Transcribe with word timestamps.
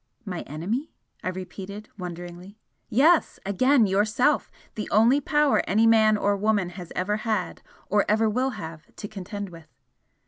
"My 0.25 0.41
enemy?" 0.47 0.89
I 1.23 1.29
repeated, 1.29 1.87
wonderingly. 1.95 2.57
"Yes 2.89 3.39
again 3.45 3.85
Yourself! 3.85 4.49
The 4.73 4.89
only 4.89 5.21
power 5.21 5.61
any 5.67 5.85
man 5.85 6.17
or 6.17 6.35
woman 6.35 6.69
has 6.69 6.91
ever 6.95 7.17
had, 7.17 7.61
or 7.87 8.03
ever 8.09 8.27
will 8.27 8.49
have, 8.57 8.87
to 8.95 9.07
contend 9.07 9.49
with!" 9.49 9.67